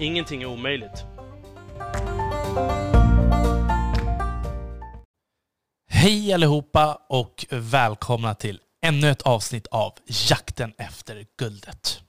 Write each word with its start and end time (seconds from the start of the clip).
Ingenting 0.00 0.42
är 0.42 0.46
omöjligt. 0.46 1.04
Hej 5.88 6.32
allihopa 6.32 6.98
och 7.08 7.46
välkomna 7.50 8.34
till 8.34 8.60
ännu 8.82 9.10
ett 9.10 9.22
avsnitt 9.22 9.66
av 9.66 9.92
Jakten 10.30 10.72
efter 10.78 11.26
guldet. 11.38 12.02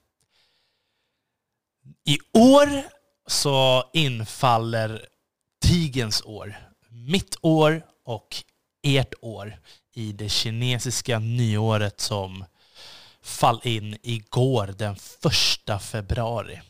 I 2.05 2.17
år 2.39 2.83
så 3.27 3.89
infaller 3.93 5.05
tigens 5.65 6.21
år. 6.25 6.55
Mitt 6.89 7.35
år 7.41 7.85
och 8.05 8.35
ert 8.83 9.13
år 9.21 9.57
i 9.93 10.11
det 10.11 10.29
kinesiska 10.29 11.19
nyåret 11.19 11.99
som 11.99 12.45
fall 13.21 13.61
in 13.63 13.97
igår 14.01 14.75
den 14.77 14.95
första 14.95 15.79
februari. 15.79 16.61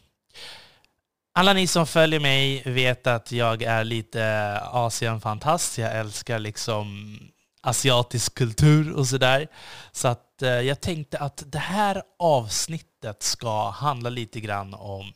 Alla 1.33 1.53
ni 1.53 1.67
som 1.67 1.87
följer 1.87 2.19
mig 2.19 2.63
vet 2.65 3.07
att 3.07 3.31
jag 3.31 3.63
är 3.63 3.83
lite 3.83 4.57
Asienfantast. 4.61 5.77
Jag 5.77 5.95
älskar 5.95 6.39
liksom 6.39 7.17
asiatisk 7.61 8.35
kultur 8.35 8.93
och 8.93 9.07
sådär. 9.07 9.47
Så 9.91 10.07
att 10.07 10.41
eh, 10.41 10.49
jag 10.49 10.81
tänkte 10.81 11.19
att 11.19 11.43
det 11.45 11.59
här 11.59 12.03
avsnittet 12.19 13.23
ska 13.23 13.69
handla 13.69 14.09
lite 14.09 14.39
grann 14.39 14.73
om 14.73 15.13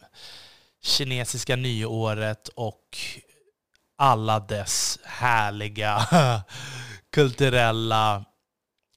kinesiska 0.84 1.56
nyåret 1.56 2.48
och 2.48 2.98
alla 3.98 4.40
dess 4.40 5.00
härliga 5.04 6.08
kulturella 7.12 8.26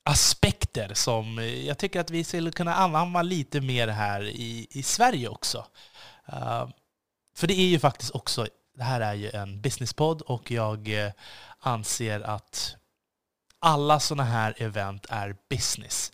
aspekter 0.04 0.94
som 0.94 1.38
jag 1.66 1.78
tycker 1.78 2.00
att 2.00 2.10
vi 2.10 2.24
skulle 2.24 2.50
kunna 2.50 2.74
anamma 2.74 3.22
lite 3.22 3.60
mer 3.60 3.88
här 3.88 4.22
i, 4.22 4.66
i 4.70 4.82
Sverige 4.82 5.28
också. 5.28 5.66
Uh, 6.32 6.68
för 7.38 7.46
det 7.46 7.58
är 7.58 7.66
ju 7.66 7.78
faktiskt 7.78 8.10
också, 8.10 8.46
det 8.76 8.84
här 8.84 9.00
är 9.00 9.14
ju 9.14 9.30
en 9.30 9.60
businesspodd 9.60 10.22
och 10.22 10.50
jag 10.50 11.04
eh, 11.04 11.12
anser 11.60 12.20
att 12.20 12.76
alla 13.58 14.00
sådana 14.00 14.24
här 14.24 14.54
event 14.58 15.06
är 15.08 15.36
business. 15.50 16.12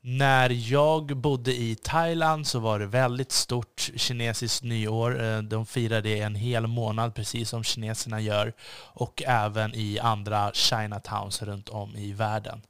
När 0.00 0.50
jag 0.50 1.16
bodde 1.16 1.52
i 1.52 1.76
Thailand 1.82 2.46
så 2.46 2.58
var 2.58 2.78
det 2.78 2.86
väldigt 2.86 3.32
stort 3.32 3.90
kinesiskt 3.96 4.62
nyår. 4.62 5.22
Eh, 5.22 5.38
de 5.38 5.66
firade 5.66 6.00
det 6.00 6.20
en 6.20 6.34
hel 6.34 6.66
månad, 6.66 7.14
precis 7.14 7.48
som 7.48 7.64
kineserna 7.64 8.20
gör. 8.20 8.52
Och 8.82 9.22
även 9.26 9.74
i 9.74 9.98
andra 9.98 10.50
Chinatowns 10.52 11.42
runt 11.42 11.68
om 11.68 11.96
i 11.96 12.12
världen. 12.12 12.62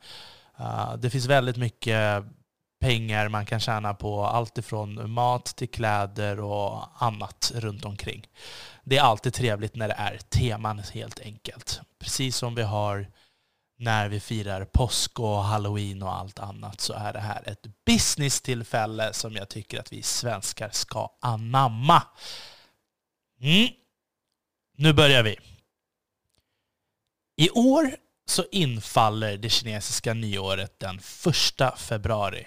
Ah, 0.54 0.96
det 0.96 1.10
finns 1.10 1.26
väldigt 1.26 1.56
mycket 1.56 2.24
pengar 2.80 3.28
man 3.28 3.46
kan 3.46 3.60
tjäna 3.60 3.94
på 3.94 4.24
allt 4.24 4.58
ifrån 4.58 5.10
mat 5.10 5.44
till 5.44 5.70
kläder 5.70 6.40
och 6.40 7.02
annat 7.02 7.52
runt 7.54 7.84
omkring. 7.84 8.26
Det 8.84 8.96
är 8.96 9.02
alltid 9.02 9.34
trevligt 9.34 9.76
när 9.76 9.88
det 9.88 9.94
är 9.94 10.18
teman 10.18 10.78
helt 10.78 11.20
enkelt. 11.20 11.80
Precis 11.98 12.36
som 12.36 12.54
vi 12.54 12.62
har 12.62 13.06
när 13.78 14.08
vi 14.08 14.20
firar 14.20 14.64
påsk 14.64 15.20
och 15.20 15.44
halloween 15.44 16.02
och 16.02 16.14
allt 16.14 16.38
annat 16.38 16.80
så 16.80 16.92
är 16.92 17.12
det 17.12 17.20
här 17.20 17.48
ett 17.48 17.66
business-tillfälle 17.86 19.12
som 19.12 19.34
jag 19.34 19.48
tycker 19.48 19.80
att 19.80 19.92
vi 19.92 20.02
svenskar 20.02 20.70
ska 20.70 21.10
anamma. 21.20 22.02
Mm. 23.40 23.68
Nu 24.76 24.92
börjar 24.92 25.22
vi. 25.22 25.36
I 27.36 27.50
år 27.50 27.96
så 28.26 28.44
infaller 28.52 29.36
det 29.36 29.50
kinesiska 29.50 30.14
nyåret 30.14 30.80
den 30.80 31.00
1 31.66 31.78
februari. 31.78 32.46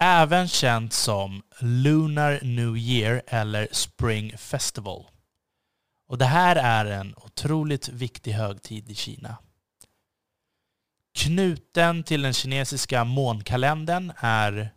Även 0.00 0.48
känt 0.48 0.92
som 0.92 1.42
Lunar 1.60 2.40
New 2.42 2.76
Year 2.76 3.22
eller 3.26 3.68
Spring 3.72 4.38
Festival. 4.38 5.06
Och 6.08 6.18
det 6.18 6.24
här 6.24 6.56
är 6.56 6.84
en 6.84 7.14
otroligt 7.16 7.88
viktig 7.88 8.32
högtid 8.32 8.90
i 8.90 8.94
Kina. 8.94 9.36
Knuten 11.14 12.02
till 12.02 12.22
den 12.22 12.32
kinesiska 12.32 13.04
månkalendern 13.04 14.12
är 14.16 14.70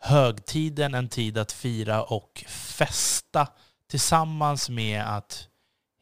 högtiden 0.00 0.94
en 0.94 1.08
tid 1.08 1.38
att 1.38 1.52
fira 1.52 2.02
och 2.02 2.44
festa 2.48 3.48
tillsammans 3.90 4.68
med 4.68 5.16
att 5.16 5.48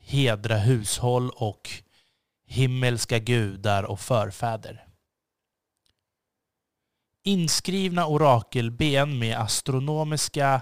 hedra 0.01 0.57
hushåll 0.57 1.31
och 1.31 1.71
himmelska 2.47 3.19
gudar 3.19 3.83
och 3.83 4.01
förfäder. 4.01 4.88
Inskrivna 7.29 8.07
orakelben 8.07 9.19
med 9.19 9.39
astronomiska 9.39 10.61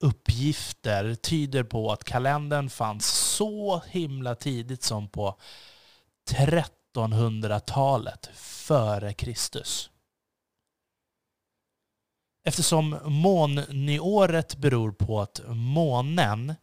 uppgifter 0.00 1.14
tyder 1.14 1.64
på 1.64 1.92
att 1.92 2.04
kalendern 2.04 2.70
fanns 2.70 3.06
så 3.06 3.82
himla 3.86 4.34
tidigt 4.34 4.82
som 4.82 5.08
på 5.08 5.38
1300-talet 6.30 8.30
före 8.34 9.12
Kristus. 9.12 9.90
Eftersom 12.44 12.98
månnyåret 13.04 14.56
beror 14.56 14.92
på 14.92 15.20
att 15.20 15.40
månen 15.48 16.54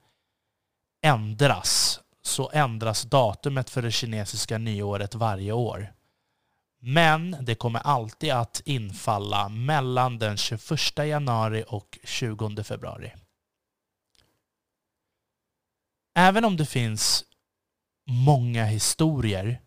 ändras 1.06 2.00
så 2.22 2.52
ändras 2.54 3.04
datumet 3.04 3.70
för 3.70 3.82
det 3.82 3.92
kinesiska 3.92 4.58
nyåret 4.58 5.16
varje 5.16 5.52
år. 5.52 5.95
Men 6.88 7.38
det 7.42 7.56
kommer 7.56 7.80
alltid 7.80 8.32
att 8.32 8.62
infalla 8.66 9.50
mellan 9.50 10.20
den 10.20 10.38
21 10.38 10.98
januari 10.98 11.64
och 11.68 12.00
20 12.04 12.64
februari. 12.64 13.14
Även 16.16 16.46
om 16.46 16.58
det 16.58 16.66
finns 16.66 17.24
många 18.10 18.66
historier 18.66 19.62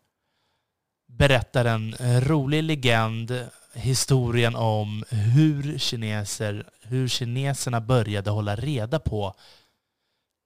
berättar 1.07 1.65
en 1.65 1.95
rolig 2.21 2.63
legend 2.63 3.49
historien 3.75 4.57
om 4.57 5.05
hur, 5.11 5.79
kineser, 5.79 6.71
hur 6.83 7.09
kineserna 7.09 7.81
började 7.81 8.31
hålla 8.31 8.57
reda 8.57 8.99
på 8.99 9.35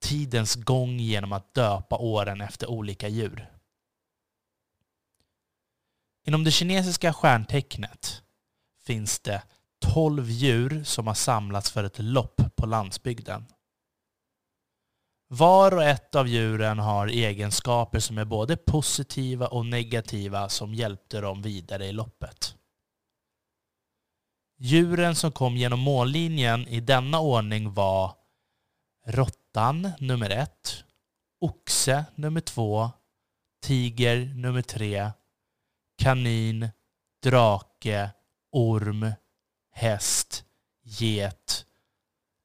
tidens 0.03 0.55
gång 0.55 0.99
genom 0.99 1.33
att 1.33 1.55
döpa 1.55 1.97
åren 1.97 2.41
efter 2.41 2.71
olika 2.71 3.09
djur. 3.09 3.49
Inom 6.25 6.45
det 6.45 6.51
kinesiska 6.51 7.13
stjärntecknet 7.13 8.23
finns 8.87 9.21
det 9.21 9.43
tolv 9.81 10.31
djur 10.31 10.85
som 10.85 11.07
har 11.07 11.15
samlats 11.15 11.71
för 11.71 11.85
ett 11.85 11.99
lopp 11.99 12.41
på 12.57 12.67
landsbygden. 12.67 13.47
Var 15.29 15.75
och 15.75 15.83
ett 15.83 16.15
av 16.15 16.29
djuren 16.29 16.79
har 16.79 17.07
egenskaper 17.07 17.99
som 17.99 18.19
är 18.19 18.25
både 18.25 18.57
positiva 18.57 19.47
och 19.47 19.67
negativa 19.67 20.49
som 20.49 20.75
hjälpte 20.75 21.21
dem 21.21 21.43
vidare 21.43 21.87
i 21.87 21.93
loppet. 21.93 22.57
Djuren 24.59 25.17
som 25.17 25.33
kom 25.33 25.57
genom 25.57 25.81
mållinjen 25.81 26.69
i 26.69 26.81
denna 26.81 27.21
ordning 27.21 27.75
var 27.75 28.15
råttan 29.07 29.91
nummer 29.99 30.31
ett, 30.31 30.85
oxe 31.41 32.05
nummer 32.15 32.41
två, 32.41 32.91
tiger 33.63 34.35
nummer 34.35 34.63
tre, 34.63 35.11
kanin, 36.03 36.69
drake, 37.23 38.11
orm, 38.53 39.13
häst, 39.71 40.45
get, 40.83 41.67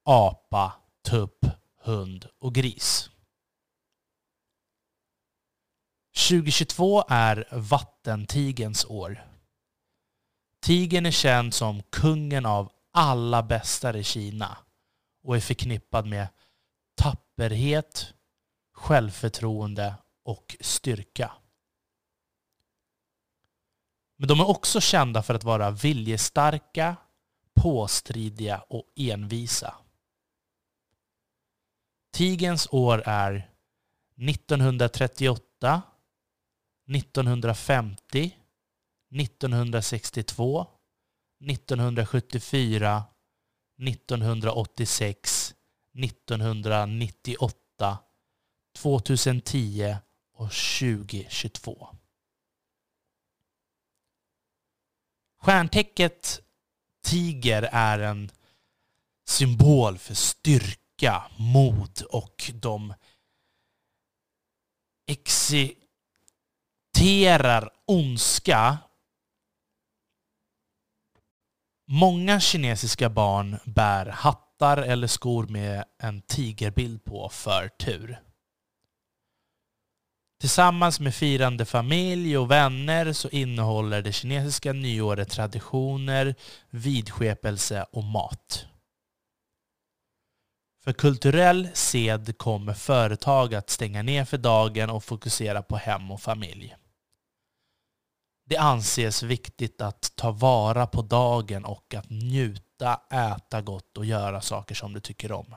apa, 0.05 0.73
tupp, 1.03 1.45
hund 1.81 2.27
och 2.39 2.55
gris. 2.55 3.09
2022 6.29 7.03
är 7.09 7.47
vattentigens 7.51 8.85
år. 8.85 9.27
Tigern 10.61 11.05
är 11.05 11.11
känd 11.11 11.53
som 11.53 11.83
kungen 11.83 12.45
av 12.45 12.71
alla 12.93 13.43
bästar 13.43 13.95
i 13.95 14.03
Kina 14.03 14.57
och 15.23 15.35
är 15.35 15.39
förknippad 15.39 16.05
med 16.05 16.27
tapperhet, 16.95 18.13
självförtroende 18.73 19.95
och 20.23 20.57
styrka. 20.61 21.31
Men 24.17 24.27
de 24.27 24.39
är 24.39 24.49
också 24.49 24.81
kända 24.81 25.23
för 25.23 25.33
att 25.33 25.43
vara 25.43 25.71
viljestarka, 25.71 26.95
påstridiga 27.55 28.63
och 28.69 28.83
envisa. 28.95 29.75
Tigens 32.13 32.67
år 32.71 33.03
är 33.05 33.51
1938, 34.17 35.81
1950, 36.89 38.37
1962, 39.15 40.67
1974, 41.51 43.03
1986, 43.87 45.55
1998, 46.03 47.97
2010 48.75 49.97
och 50.33 50.51
2022. 50.51 51.96
Stjärntecket 55.47 56.41
tiger 57.05 57.69
är 57.71 57.99
en 57.99 58.31
symbol 59.27 59.97
för 59.97 60.13
styrka, 60.13 61.23
mod 61.37 62.01
och 62.01 62.51
de 62.53 62.93
exiterar 66.95 67.69
ondska. 67.85 68.77
Många 71.87 72.39
kinesiska 72.39 73.09
barn 73.09 73.59
bär 73.65 74.05
hattar 74.05 74.77
eller 74.77 75.07
skor 75.07 75.47
med 75.47 75.85
en 75.97 76.21
tigerbild 76.21 77.03
på 77.03 77.29
för 77.29 77.67
tur. 77.67 78.26
Tillsammans 80.39 80.99
med 80.99 81.15
firande 81.15 81.65
familj 81.65 82.37
och 82.37 82.51
vänner 82.51 83.13
så 83.13 83.29
innehåller 83.29 84.01
det 84.01 84.11
kinesiska 84.11 84.73
nyåret 84.73 85.29
traditioner, 85.29 86.35
vidskepelse 86.69 87.85
och 87.91 88.03
mat. 88.03 88.65
För 90.83 90.93
kulturell 90.93 91.69
sed 91.73 92.37
kommer 92.37 92.73
företag 92.73 93.55
att 93.55 93.69
stänga 93.69 94.03
ner 94.03 94.25
för 94.25 94.37
dagen 94.37 94.89
och 94.89 95.03
fokusera 95.03 95.63
på 95.63 95.77
hem 95.77 96.11
och 96.11 96.21
familj. 96.21 96.75
Det 98.45 98.57
anses 98.57 99.23
viktigt 99.23 99.81
att 99.81 100.15
ta 100.15 100.31
vara 100.31 100.87
på 100.87 101.01
dagen 101.01 101.65
och 101.65 101.93
att 101.93 102.09
njuta, 102.09 103.01
äta 103.11 103.61
gott 103.61 103.97
och 103.97 104.05
göra 104.05 104.41
saker 104.41 104.75
som 104.75 104.93
du 104.93 104.99
tycker 104.99 105.31
om. 105.31 105.55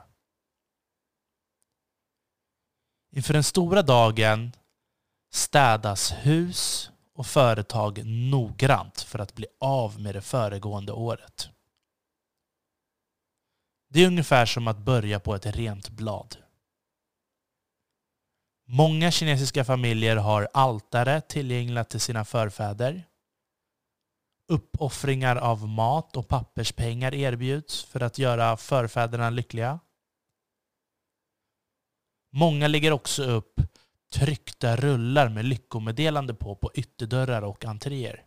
Inför 3.11 3.33
den 3.33 3.43
stora 3.43 3.81
dagen 3.81 4.51
städas 5.31 6.11
hus 6.11 6.91
och 7.13 7.27
företag 7.27 8.05
noggrant 8.05 9.01
för 9.01 9.19
att 9.19 9.35
bli 9.35 9.47
av 9.59 9.99
med 9.99 10.15
det 10.15 10.21
föregående 10.21 10.91
året. 10.91 11.49
Det 13.89 14.03
är 14.03 14.07
ungefär 14.07 14.45
som 14.45 14.67
att 14.67 14.77
börja 14.77 15.19
på 15.19 15.35
ett 15.35 15.45
rent 15.45 15.89
blad. 15.89 16.37
Många 18.67 19.11
kinesiska 19.11 19.65
familjer 19.65 20.15
har 20.15 20.49
altare 20.53 21.21
tillgängliga 21.21 21.83
till 21.83 21.99
sina 21.99 22.25
förfäder. 22.25 23.07
Uppoffringar 24.47 25.35
av 25.35 25.67
mat 25.67 26.17
och 26.17 26.27
papperspengar 26.27 27.13
erbjuds 27.13 27.83
för 27.83 27.99
att 27.99 28.17
göra 28.17 28.57
förfäderna 28.57 29.29
lyckliga. 29.29 29.79
Många 32.31 32.67
lägger 32.67 32.91
också 32.91 33.23
upp 33.23 33.61
tryckta 34.11 34.75
rullar 34.75 35.29
med 35.29 35.45
lyckomeddelande 35.45 36.33
på 36.33 36.55
på 36.55 36.71
ytterdörrar 36.73 37.41
och 37.41 37.65
entréer. 37.65 38.25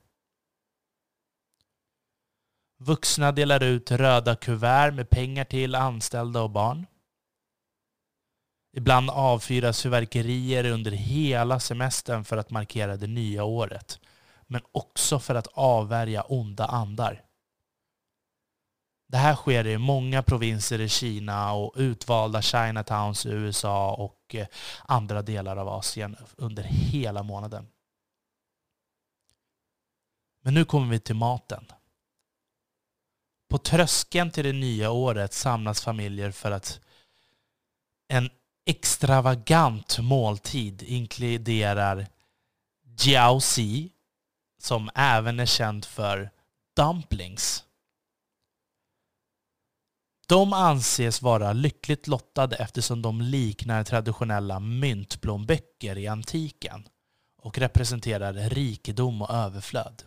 Vuxna 2.78 3.32
delar 3.32 3.62
ut 3.62 3.90
röda 3.90 4.36
kuvert 4.36 4.92
med 4.92 5.10
pengar 5.10 5.44
till 5.44 5.74
anställda 5.74 6.42
och 6.42 6.50
barn. 6.50 6.86
Ibland 8.76 9.10
avfyras 9.10 9.82
fyrverkerier 9.82 10.64
under 10.64 10.90
hela 10.90 11.60
semestern 11.60 12.24
för 12.24 12.36
att 12.36 12.50
markera 12.50 12.96
det 12.96 13.06
nya 13.06 13.44
året. 13.44 14.00
Men 14.46 14.60
också 14.72 15.18
för 15.18 15.34
att 15.34 15.46
avvärja 15.52 16.22
onda 16.22 16.64
andar. 16.66 17.22
Det 19.14 19.18
här 19.18 19.34
sker 19.34 19.66
i 19.66 19.78
många 19.78 20.22
provinser 20.22 20.80
i 20.80 20.88
Kina 20.88 21.52
och 21.52 21.72
utvalda 21.76 22.42
Chinatowns 22.42 23.26
i 23.26 23.28
USA 23.28 23.94
och 23.94 24.34
eh, 24.34 24.46
andra 24.84 25.22
delar 25.22 25.56
av 25.56 25.68
Asien 25.68 26.16
under 26.36 26.62
hela 26.62 27.22
månaden. 27.22 27.66
Men 30.42 30.54
nu 30.54 30.64
kommer 30.64 30.90
vi 30.90 31.00
till 31.00 31.14
maten. 31.14 31.64
På 33.48 33.58
tröskeln 33.58 34.30
till 34.30 34.44
det 34.44 34.52
nya 34.52 34.90
året 34.90 35.32
samlas 35.32 35.82
familjer 35.82 36.30
för 36.30 36.50
att 36.50 36.80
en 38.08 38.30
extravagant 38.66 39.98
måltid 39.98 40.82
inkluderar 40.82 42.06
jiaozi, 42.98 43.90
som 44.58 44.90
även 44.94 45.40
är 45.40 45.46
känd 45.46 45.84
för 45.84 46.30
dumplings. 46.76 47.64
De 50.26 50.52
anses 50.52 51.22
vara 51.22 51.52
lyckligt 51.52 52.06
lottade 52.06 52.56
eftersom 52.56 53.02
de 53.02 53.20
liknar 53.20 53.84
traditionella 53.84 54.60
myntplånböcker 54.60 55.98
i 55.98 56.06
antiken 56.06 56.88
och 57.38 57.58
representerar 57.58 58.32
rikedom 58.32 59.22
och 59.22 59.30
överflöd. 59.30 60.02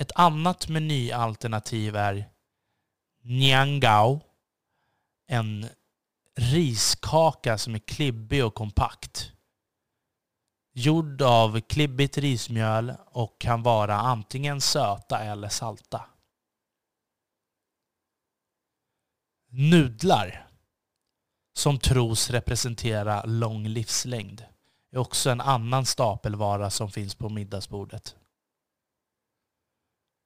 Ett 0.00 0.12
annat 0.14 0.68
menyalternativ 0.68 1.96
är 1.96 2.28
Niangao, 3.22 4.20
en 5.26 5.66
riskaka 6.36 7.58
som 7.58 7.74
är 7.74 7.78
klibbig 7.78 8.44
och 8.44 8.54
kompakt. 8.54 9.32
Gjord 10.74 11.22
av 11.22 11.60
klibbigt 11.60 12.18
rismjöl 12.18 12.94
och 13.06 13.40
kan 13.40 13.62
vara 13.62 13.96
antingen 13.96 14.60
söta 14.60 15.18
eller 15.18 15.48
salta. 15.48 16.11
Nudlar, 19.54 20.48
som 21.54 21.78
tros 21.78 22.30
representera 22.30 23.24
lång 23.24 23.66
livslängd, 23.66 24.44
är 24.90 24.98
också 24.98 25.30
en 25.30 25.40
annan 25.40 25.86
stapelvara 25.86 26.70
som 26.70 26.90
finns 26.90 27.14
på 27.14 27.28
middagsbordet. 27.28 28.16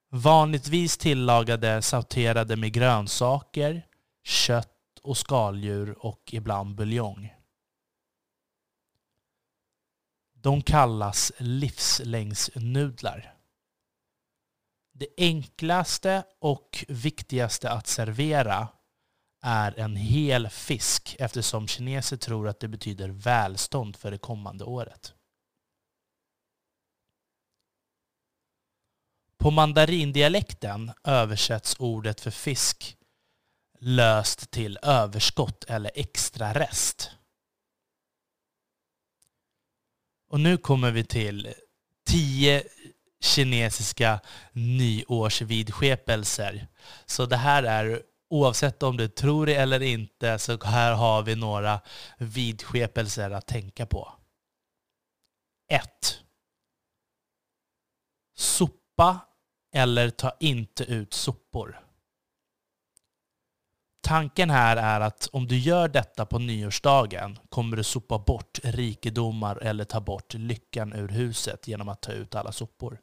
Vanligtvis 0.09 0.97
tillagade 0.97 1.81
sauterade 1.81 2.55
med 2.55 2.73
grönsaker, 2.73 3.87
kött 4.23 4.99
och 5.01 5.17
skaldjur 5.17 6.05
och 6.05 6.33
ibland 6.33 6.75
buljong. 6.75 7.33
De 10.33 10.61
kallas 10.61 11.31
livslängdsnudlar. 11.37 13.33
Det 14.93 15.07
enklaste 15.17 16.23
och 16.39 16.85
viktigaste 16.87 17.71
att 17.71 17.87
servera 17.87 18.67
är 19.41 19.79
en 19.79 19.95
hel 19.95 20.49
fisk 20.49 21.15
eftersom 21.19 21.67
kineser 21.67 22.17
tror 22.17 22.47
att 22.47 22.59
det 22.59 22.67
betyder 22.67 23.09
välstånd 23.09 23.95
för 23.95 24.11
det 24.11 24.17
kommande 24.17 24.63
året. 24.63 25.13
På 29.37 29.51
mandarindialekten 29.51 30.91
översätts 31.03 31.75
ordet 31.79 32.21
för 32.21 32.31
fisk 32.31 32.97
löst 33.79 34.51
till 34.51 34.79
överskott 34.81 35.63
eller 35.63 35.91
extra 35.95 36.53
rest. 36.53 37.11
Och 40.29 40.39
nu 40.39 40.57
kommer 40.57 40.91
vi 40.91 41.03
till 41.03 41.53
tio 42.05 42.63
kinesiska 43.19 44.19
nyårsvidskepelser. 44.51 46.67
Så 47.05 47.25
det 47.25 47.37
här 47.37 47.63
är 47.63 48.03
oavsett 48.29 48.83
om 48.83 48.97
du 48.97 49.07
tror 49.07 49.45
det 49.45 49.55
eller 49.55 49.81
inte, 49.81 50.39
så 50.39 50.63
här 50.63 50.93
har 50.93 51.23
vi 51.23 51.35
några 51.35 51.81
vidskepelser 52.17 53.31
att 53.31 53.47
tänka 53.47 53.85
på. 53.85 54.13
1. 55.71 55.83
Sopa 58.37 59.19
eller 59.73 60.09
ta 60.09 60.31
inte 60.39 60.83
ut 60.83 61.13
sopor. 61.13 61.83
Tanken 64.01 64.49
här 64.49 64.77
är 64.77 65.01
att 65.01 65.29
om 65.31 65.47
du 65.47 65.57
gör 65.57 65.87
detta 65.87 66.25
på 66.25 66.39
nyårsdagen 66.39 67.39
kommer 67.49 67.77
du 67.77 67.83
sopa 67.83 68.19
bort 68.19 68.59
rikedomar 68.63 69.55
eller 69.55 69.83
ta 69.83 70.01
bort 70.01 70.33
lyckan 70.33 70.93
ur 70.93 71.07
huset 71.07 71.67
genom 71.67 71.89
att 71.89 72.01
ta 72.01 72.11
ut 72.11 72.35
alla 72.35 72.51
sopor. 72.51 73.01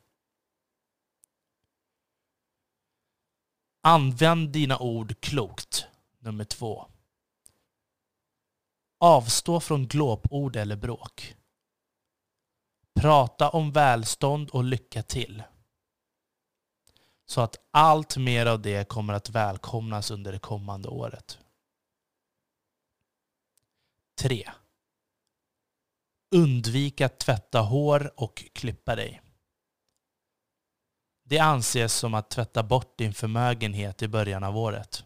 Använd 3.86 4.50
dina 4.50 4.78
ord 4.78 5.20
klokt. 5.20 5.86
Nummer 6.18 6.44
två. 6.44 6.86
Avstå 8.98 9.60
från 9.60 9.86
glåpord 9.86 10.56
eller 10.56 10.76
bråk. 10.76 11.36
Prata 13.00 13.48
om 13.48 13.72
välstånd 13.72 14.50
och 14.50 14.64
lycka 14.64 15.02
till. 15.02 15.42
Så 17.26 17.40
att 17.40 17.56
allt 17.70 18.16
mer 18.16 18.46
av 18.46 18.62
det 18.62 18.88
kommer 18.88 19.14
att 19.14 19.30
välkomnas 19.30 20.10
under 20.10 20.32
det 20.32 20.38
kommande 20.38 20.88
året. 20.88 21.38
3. 24.20 24.50
Undvik 26.34 27.00
att 27.00 27.18
tvätta 27.18 27.60
hår 27.60 28.12
och 28.16 28.44
klippa 28.52 28.96
dig. 28.96 29.23
Det 31.24 31.38
anses 31.38 31.94
som 31.94 32.14
att 32.14 32.30
tvätta 32.30 32.62
bort 32.62 32.98
din 32.98 33.14
förmögenhet 33.14 34.02
i 34.02 34.08
början 34.08 34.44
av 34.44 34.58
året. 34.58 35.04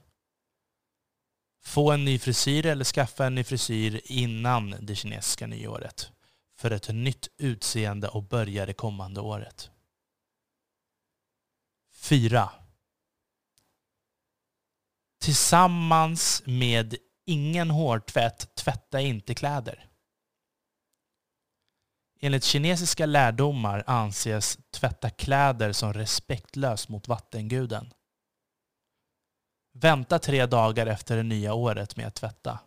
Få 1.63 1.93
en 1.93 2.05
ny 2.05 2.19
frisyr 2.19 2.67
eller 2.67 2.85
skaffa 2.85 3.27
en 3.27 3.35
ny 3.35 3.45
frisyr 3.45 4.01
innan 4.05 4.75
det 4.81 4.95
kinesiska 4.95 5.47
nyåret 5.47 6.13
för 6.59 6.71
ett 6.71 6.89
nytt 6.89 7.29
utseende 7.37 8.09
och 8.09 8.23
börja 8.23 8.67
det 8.67 8.73
kommande 8.73 9.21
året. 9.21 9.71
4. 11.95 12.51
Tillsammans 15.21 16.43
med 16.47 16.97
ingen 17.27 17.71
hårtvätt, 17.71 18.55
tvätta 18.55 19.01
inte 19.01 19.35
kläder. 19.35 19.88
Enligt 22.21 22.45
kinesiska 22.45 23.07
lärdomar 23.07 23.85
anses 23.87 24.59
tvätta 24.71 25.11
kläder 25.11 25.73
som 25.73 25.93
respektlöst 25.93 26.89
mot 26.89 27.09
vattenguden. 27.09 27.95
Vänta 29.73 30.19
tre 30.19 30.47
dagar 30.47 30.87
efter 30.87 31.17
det 31.17 31.23
nya 31.23 31.55
året 31.55 31.97
med 31.97 32.07
att 32.07 32.15
tvätta. 32.15 32.59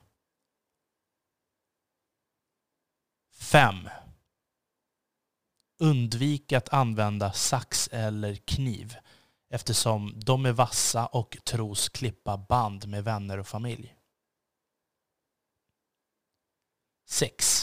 5. 3.33 3.89
Undvik 5.79 6.51
att 6.51 6.69
använda 6.69 7.31
sax 7.33 7.89
eller 7.91 8.35
kniv 8.35 8.95
eftersom 9.49 10.19
de 10.19 10.45
är 10.45 10.51
vassa 10.51 11.05
och 11.05 11.37
tros 11.45 11.89
klippa 11.89 12.37
band 12.37 12.87
med 12.87 13.03
vänner 13.03 13.37
och 13.37 13.47
familj. 13.47 13.95
6. 17.05 17.60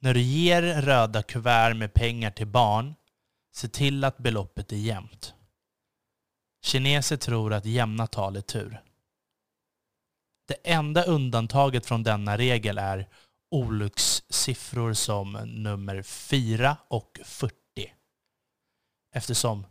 När 0.00 0.14
du 0.14 0.20
ger 0.20 0.62
röda 0.62 1.22
kuvert 1.22 1.74
med 1.74 1.94
pengar 1.94 2.30
till 2.30 2.46
barn, 2.46 2.94
se 3.54 3.68
till 3.68 4.04
att 4.04 4.18
beloppet 4.18 4.72
är 4.72 4.76
jämnt. 4.76 5.34
Kineser 6.62 7.16
tror 7.16 7.52
att 7.52 7.64
jämna 7.64 8.06
tal 8.06 8.36
är 8.36 8.40
tur. 8.40 8.82
Det 10.48 10.54
enda 10.64 11.04
undantaget 11.04 11.86
från 11.86 12.02
denna 12.02 12.38
regel 12.38 12.78
är 12.78 13.08
olyckssiffror 13.50 14.92
som 14.92 15.32
nummer 15.32 16.02
4 16.02 16.76
och 16.88 17.20
40. 17.24 17.54
Eftersom 19.14 19.66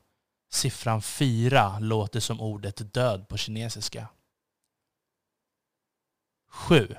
siffran 0.51 1.01
4 1.01 1.79
låter 1.79 2.19
som 2.19 2.41
ordet 2.41 2.93
död 2.93 3.27
på 3.27 3.37
kinesiska. 3.37 4.07
7. 6.49 6.95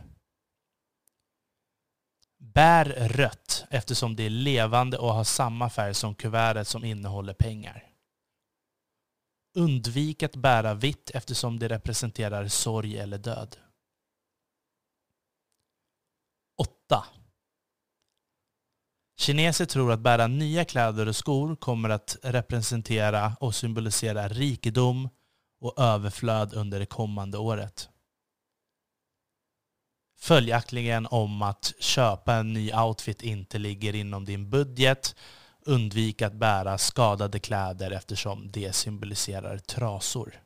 Bär 2.54 2.84
rött 3.08 3.64
eftersom 3.70 4.16
det 4.16 4.22
är 4.22 4.30
levande 4.30 4.98
och 4.98 5.14
har 5.14 5.24
samma 5.24 5.70
färg 5.70 5.94
som 5.94 6.14
kuvertet 6.14 6.68
som 6.68 6.84
innehåller 6.84 7.34
pengar. 7.34 7.84
Undvik 9.54 10.22
att 10.22 10.36
bära 10.36 10.74
vitt 10.74 11.10
eftersom 11.14 11.58
det 11.58 11.68
representerar 11.68 12.48
sorg 12.48 12.98
eller 12.98 13.18
död. 13.18 13.56
8. 16.56 17.04
Kineser 19.20 19.66
tror 19.66 19.92
att 19.92 20.00
bära 20.00 20.26
nya 20.26 20.64
kläder 20.64 21.08
och 21.08 21.16
skor 21.16 21.56
kommer 21.56 21.88
att 21.88 22.16
representera 22.22 23.36
och 23.40 23.54
symbolisera 23.54 24.28
rikedom 24.28 25.08
och 25.60 25.78
överflöd 25.78 26.54
under 26.54 26.78
det 26.78 26.86
kommande 26.86 27.38
året. 27.38 27.88
Följaktligen 30.20 31.06
om 31.06 31.42
att 31.42 31.72
köpa 31.78 32.34
en 32.34 32.52
ny 32.52 32.72
outfit 32.72 33.22
inte 33.22 33.58
ligger 33.58 33.94
inom 33.94 34.24
din 34.24 34.50
budget. 34.50 35.16
Undvik 35.60 36.22
att 36.22 36.32
bära 36.32 36.78
skadade 36.78 37.38
kläder 37.38 37.90
eftersom 37.90 38.50
det 38.50 38.72
symboliserar 38.72 39.58
trasor. 39.58 40.42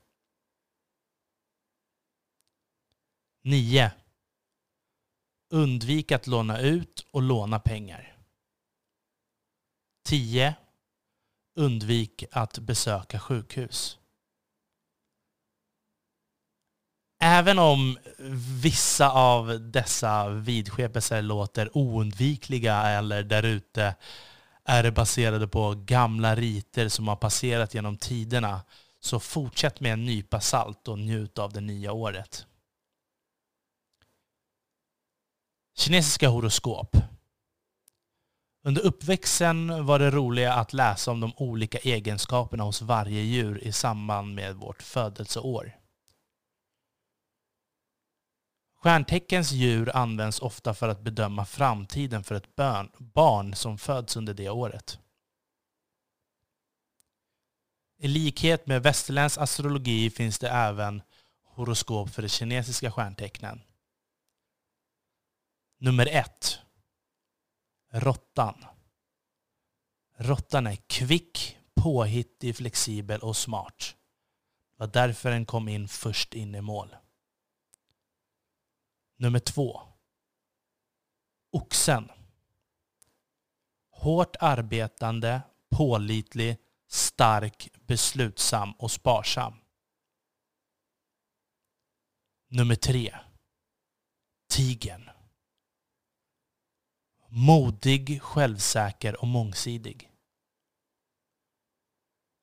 9. 3.45 3.93
Undvik 5.51 6.13
att 6.13 6.27
låna 6.27 6.61
ut 6.61 7.07
och 7.11 7.23
låna 7.23 7.59
pengar. 7.59 8.17
10. 10.05 10.55
Undvik 11.55 12.25
att 12.31 12.59
besöka 12.59 13.21
sjukhus. 13.21 13.99
Även 17.25 17.59
om 17.59 17.99
vissa 18.63 19.11
av 19.11 19.61
dessa 19.61 20.29
vidskepelser 20.29 21.23
låter 21.23 21.77
oundvikliga 21.77 22.83
eller 22.83 23.23
därute 23.23 23.95
är 24.65 24.83
det 24.83 24.93
baserade 24.93 25.49
på 25.49 25.75
gamla 25.75 26.35
riter 26.35 26.89
som 26.89 27.09
har 27.09 27.17
passerat 27.17 27.75
genom 27.75 27.97
tiderna, 27.97 28.61
så 29.01 29.21
fortsätt 29.21 29.81
med 29.81 29.93
en 29.93 30.05
nypa 30.05 30.41
salt 30.41 30.89
och 30.89 30.99
njut 30.99 31.39
av 31.39 31.53
det 31.53 31.61
nya 31.61 31.93
året. 31.93 32.47
Kinesiska 35.79 36.29
horoskop. 36.29 36.97
Under 38.65 38.83
uppväxten 38.83 39.87
var 39.87 39.99
det 39.99 40.11
roliga 40.11 40.55
att 40.55 40.73
läsa 40.73 41.11
om 41.11 41.21
de 41.21 41.33
olika 41.37 41.79
egenskaperna 41.79 42.65
hos 42.65 42.83
varje 42.83 43.21
djur 43.21 43.65
i 43.65 43.73
samband 43.73 44.35
med 44.35 44.57
vårt 44.57 44.83
födelseår. 44.83 45.82
Stjärnteckens 48.83 49.53
djur 49.53 49.97
används 49.97 50.41
ofta 50.41 50.75
för 50.75 50.89
att 50.89 51.01
bedöma 51.01 51.45
framtiden 51.45 52.25
för 52.25 52.35
ett 52.35 52.57
barn 52.99 53.55
som 53.55 53.79
föds 53.79 54.17
under 54.17 54.35
det 54.35 54.49
året. 54.49 54.99
I 57.99 58.09
likhet 58.09 58.67
med 58.67 58.83
västerländsk 58.83 59.39
astrologi 59.39 60.11
finns 60.11 60.39
det 60.39 60.49
även 60.49 61.03
horoskop 61.45 62.11
för 62.11 62.23
de 62.23 62.29
kinesiska 62.29 62.91
stjärntecknen. 62.91 63.63
Nummer 65.79 66.07
ett. 66.07 66.59
Råttan. 67.93 68.65
Råttan 70.17 70.67
är 70.67 70.77
kvick, 70.77 71.59
påhittig, 71.75 72.57
flexibel 72.57 73.21
och 73.21 73.37
smart. 73.37 73.97
Det 74.71 74.77
var 74.77 74.87
därför 74.87 75.31
den 75.31 75.47
kom 75.47 75.69
in 75.69 75.89
först 75.89 76.35
in 76.35 76.55
i 76.55 76.61
mål. 76.61 76.97
Nummer 79.23 79.39
två. 79.39 79.81
Oxen. 81.51 82.11
Hårt 83.91 84.37
arbetande, 84.41 85.43
pålitlig, 85.71 86.57
stark, 86.89 87.69
beslutsam 87.87 88.73
och 88.73 88.91
sparsam. 88.91 89.55
Nummer 92.49 92.75
tre. 92.75 93.19
Tigen. 94.49 95.11
Modig, 97.29 98.23
självsäker 98.23 99.21
och 99.21 99.29
mångsidig. 99.29 100.11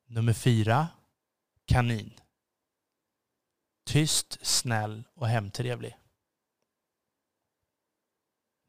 Nummer 0.06 0.34
fyra. 0.34 0.88
Kanin. 1.66 2.20
Tyst, 3.86 4.38
snäll 4.42 5.04
och 5.14 5.28
hemtrevlig. 5.28 5.99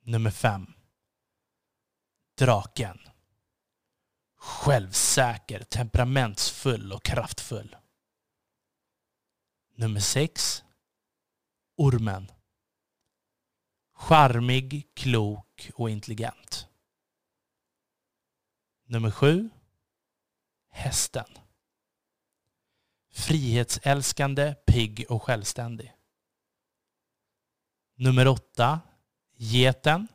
Nummer 0.01 0.31
fem. 0.31 0.73
Draken. 2.39 2.99
Självsäker, 4.37 5.63
temperamentsfull 5.65 6.93
och 6.93 7.05
kraftfull. 7.05 7.77
Nummer 9.75 10.01
sex. 10.01 10.65
Ormen. 11.77 12.33
Charmig, 13.93 14.91
klok 14.95 15.71
och 15.75 15.91
intelligent. 15.91 16.69
Nummer 18.85 19.11
sju. 19.11 19.51
Hästen. 20.71 21.39
Frihetsälskande, 23.11 24.55
pigg 24.67 25.07
och 25.09 25.23
självständig. 25.23 25.95
Nummer 27.95 28.29
åtta. 28.29 28.81
Geten. 29.43 30.09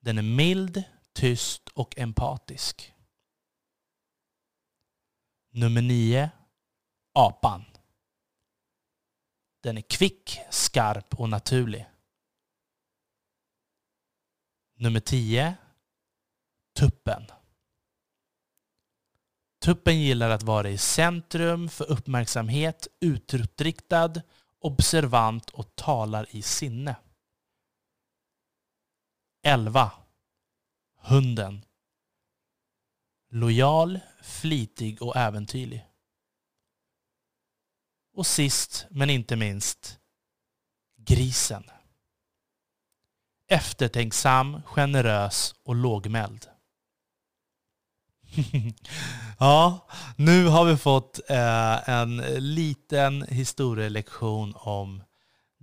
Den 0.00 0.18
är 0.18 0.22
mild, 0.22 0.82
tyst 1.12 1.68
och 1.68 1.98
empatisk. 1.98 2.94
Nummer 5.50 5.82
nio. 5.82 6.30
Apan. 7.14 7.64
Den 9.62 9.78
är 9.78 9.82
kvick, 9.82 10.38
skarp 10.50 11.14
och 11.14 11.28
naturlig. 11.28 11.86
Nummer 14.74 15.00
tio. 15.00 15.56
Tuppen. 16.78 17.26
Tuppen 19.60 20.00
gillar 20.00 20.30
att 20.30 20.42
vara 20.42 20.70
i 20.70 20.78
centrum 20.78 21.68
för 21.68 21.90
uppmärksamhet, 21.90 22.88
utåtriktad 23.00 24.12
observant 24.58 25.50
och 25.50 25.76
talar 25.76 26.26
i 26.30 26.42
sinne. 26.42 26.96
11. 29.48 29.90
Hunden. 31.00 31.64
Lojal, 33.30 34.00
flitig 34.22 35.02
och 35.02 35.16
äventyrlig. 35.16 35.86
Och 38.14 38.26
sist 38.26 38.86
men 38.90 39.10
inte 39.10 39.36
minst, 39.36 39.98
grisen. 40.96 41.70
Eftertänksam, 43.48 44.62
generös 44.62 45.54
och 45.64 45.74
lågmäld. 45.74 46.46
ja, 49.38 49.88
nu 50.16 50.46
har 50.46 50.64
vi 50.64 50.76
fått 50.76 51.30
eh, 51.30 51.88
en 51.88 52.16
liten 52.54 53.22
historielektion 53.22 54.54
om 54.56 55.02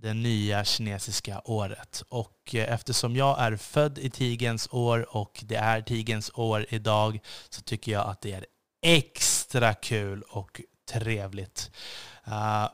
det 0.05 0.13
nya 0.13 0.63
kinesiska 0.63 1.41
året. 1.45 2.03
Och 2.09 2.55
eh, 2.55 2.73
eftersom 2.73 3.15
jag 3.15 3.39
är 3.39 3.55
född 3.57 3.97
i 3.97 4.09
tigens 4.09 4.67
år 4.71 5.15
och 5.17 5.43
det 5.45 5.55
är 5.55 5.81
tigens 5.81 6.31
år 6.33 6.65
idag 6.69 7.19
så 7.49 7.61
tycker 7.61 7.91
jag 7.91 8.07
att 8.07 8.21
det 8.21 8.31
är 8.31 8.45
extra 8.81 9.73
kul 9.73 10.21
och 10.21 10.61
trevligt. 10.91 11.71
Eh, 12.25 12.69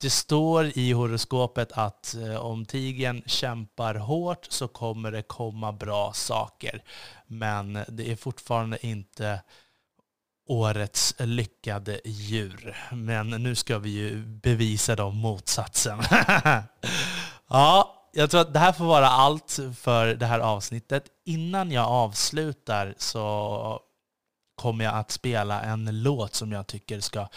det 0.00 0.10
står 0.10 0.78
i 0.78 0.92
horoskopet 0.92 1.72
att 1.72 2.14
eh, 2.14 2.36
om 2.36 2.66
tigen 2.66 3.22
kämpar 3.26 3.94
hårt 3.94 4.46
så 4.50 4.68
kommer 4.68 5.12
det 5.12 5.22
komma 5.22 5.72
bra 5.72 6.12
saker. 6.12 6.82
Men 7.26 7.78
det 7.88 8.10
är 8.10 8.16
fortfarande 8.16 8.86
inte 8.86 9.40
årets 10.46 11.14
lyckade 11.18 12.00
djur. 12.04 12.76
Men 12.92 13.30
nu 13.30 13.54
ska 13.54 13.78
vi 13.78 13.90
ju 13.90 14.24
bevisa 14.26 14.96
dem 14.96 15.16
motsatsen. 15.16 16.02
ja, 17.48 17.94
jag 18.12 18.30
tror 18.30 18.40
att 18.40 18.52
det 18.52 18.58
här 18.58 18.72
får 18.72 18.84
vara 18.84 19.08
allt 19.08 19.58
för 19.76 20.06
det 20.06 20.26
här 20.26 20.40
avsnittet. 20.40 21.04
Innan 21.24 21.72
jag 21.72 21.86
avslutar 21.86 22.94
så 22.98 23.80
kommer 24.54 24.84
jag 24.84 24.94
att 24.94 25.10
spela 25.10 25.62
en 25.62 26.02
låt 26.02 26.34
som 26.34 26.52
jag 26.52 26.66
tycker 26.66 27.00
ska 27.00 27.28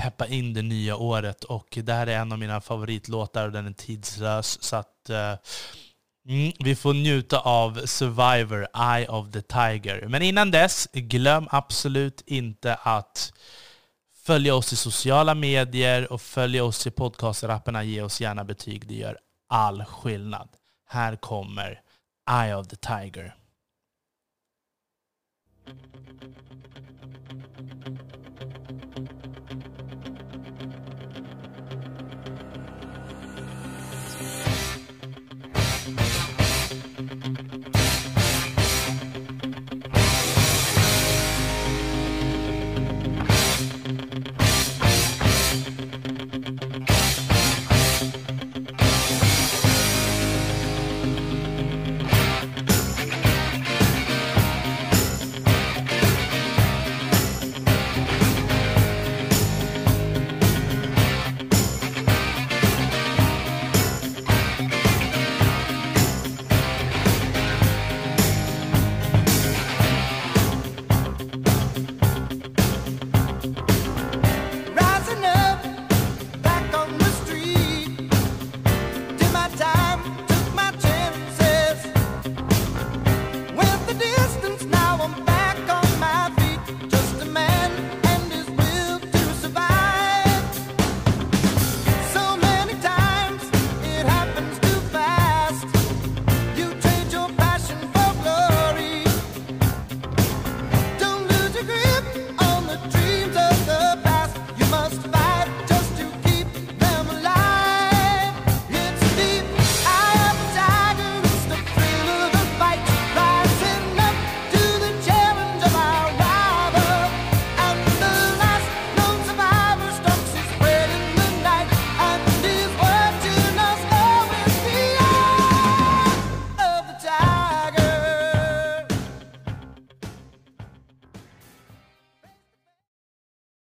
peppa 0.00 0.26
in 0.26 0.54
det 0.54 0.62
nya 0.62 0.96
året. 0.96 1.44
Och 1.44 1.78
det 1.82 1.92
här 1.92 2.06
är 2.06 2.18
en 2.18 2.32
av 2.32 2.38
mina 2.38 2.60
favoritlåtar 2.60 3.46
och 3.46 3.52
den 3.52 3.66
är 3.66 3.72
tidslös. 3.72 4.62
Så 4.62 4.76
att 4.76 5.10
uh, 5.10 5.34
Mm, 6.28 6.52
vi 6.58 6.76
får 6.76 6.94
njuta 6.94 7.38
av 7.38 7.86
Survivor, 7.86 8.68
Eye 8.74 9.08
of 9.08 9.30
the 9.30 9.42
Tiger. 9.42 10.06
Men 10.08 10.22
innan 10.22 10.50
dess, 10.50 10.88
glöm 10.92 11.48
absolut 11.50 12.22
inte 12.26 12.74
att 12.74 13.32
följa 14.14 14.54
oss 14.54 14.72
i 14.72 14.76
sociala 14.76 15.34
medier 15.34 16.12
och 16.12 16.22
följa 16.22 16.64
oss 16.64 16.86
i 16.86 16.90
podcasterapparna. 16.90 17.82
Ge 17.82 18.02
oss 18.02 18.20
gärna 18.20 18.44
betyg, 18.44 18.88
det 18.88 18.94
gör 18.94 19.18
all 19.48 19.84
skillnad. 19.84 20.48
Här 20.88 21.16
kommer 21.16 21.80
Eye 22.30 22.54
of 22.54 22.68
the 22.68 22.76
Tiger. 22.76 23.34